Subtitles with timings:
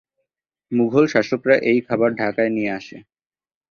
[0.71, 2.97] মুঘল শাসকরা এই খাবার ঢাকায় নিয়ে আসে।